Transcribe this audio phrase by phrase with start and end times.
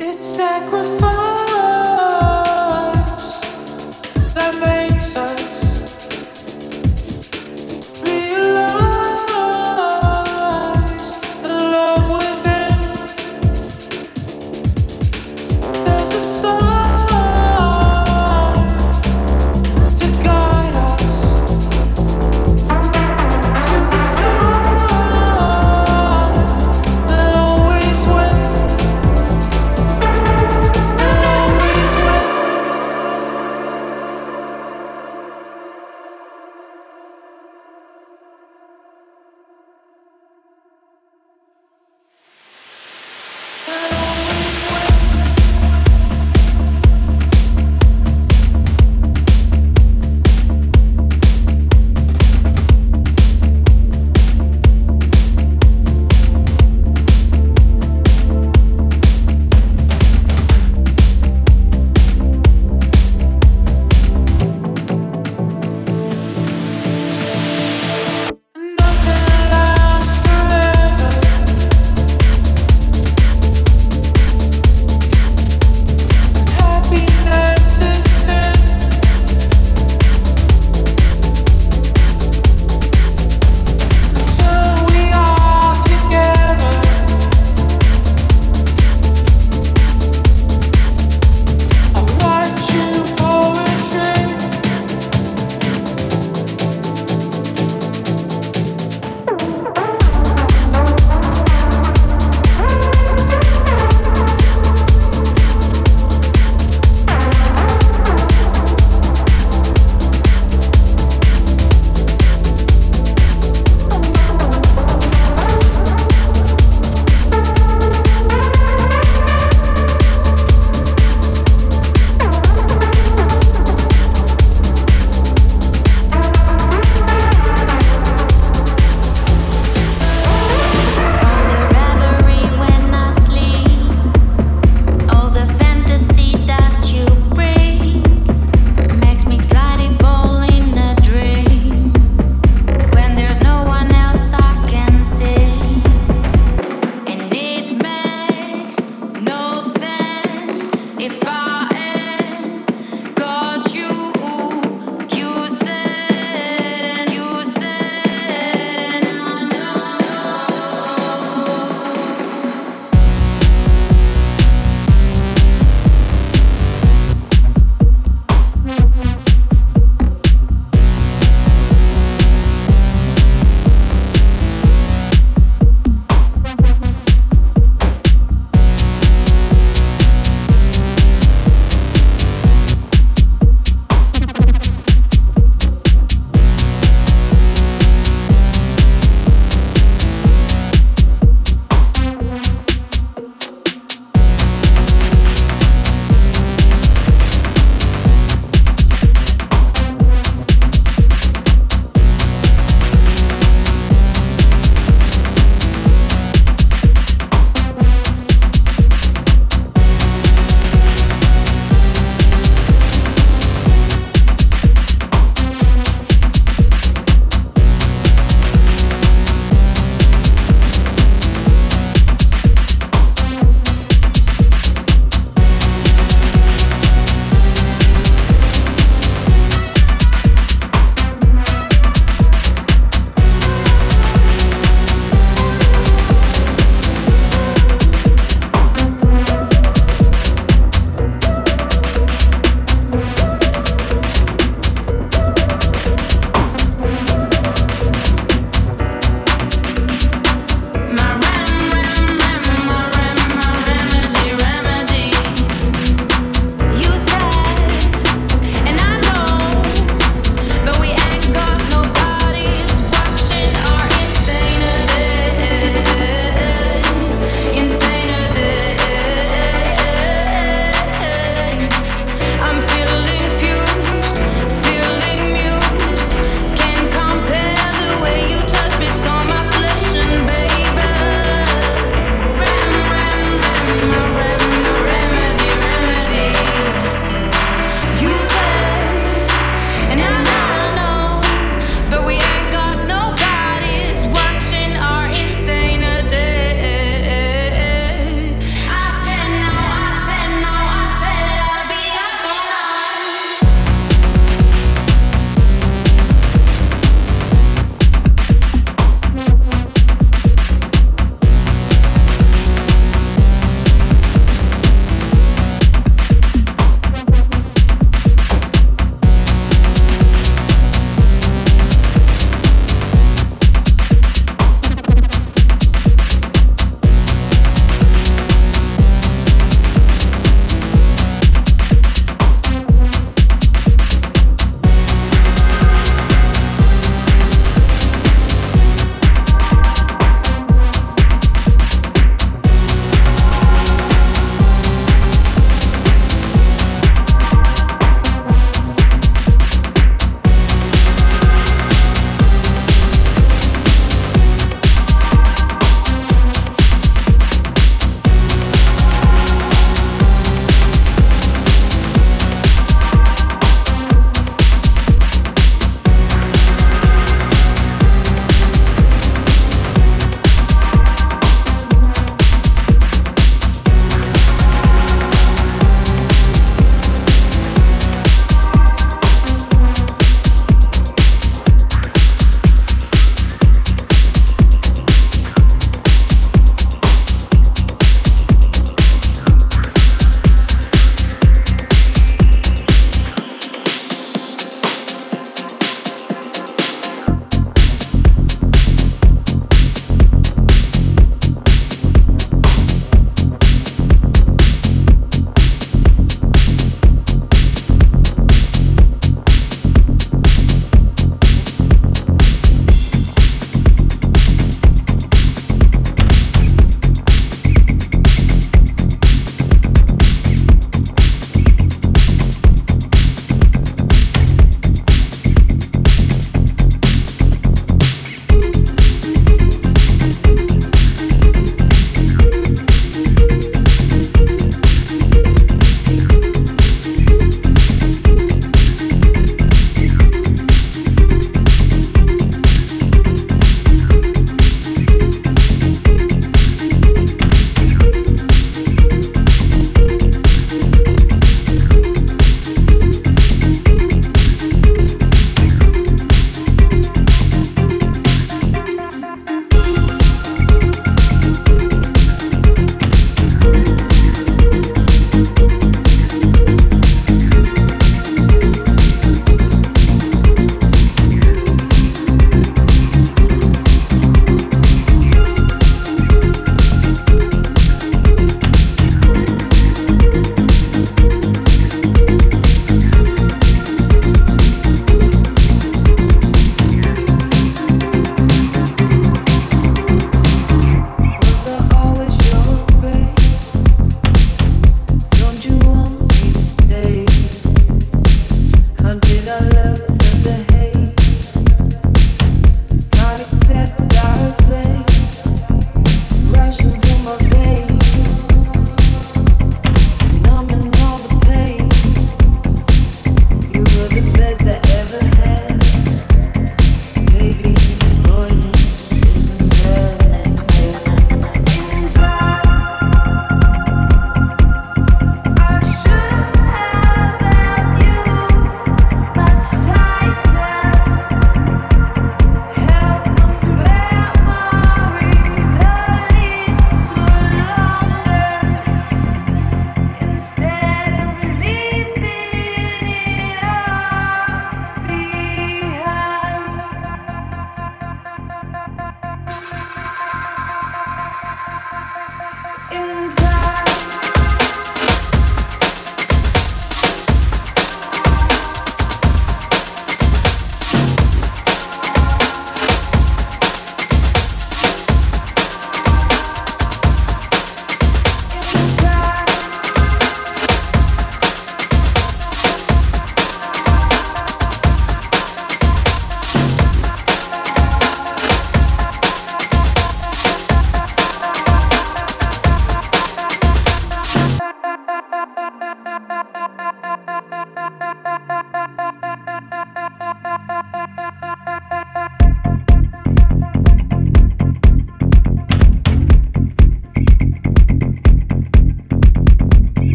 [0.00, 0.97] It's sacrifice.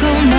[0.00, 0.37] go numb,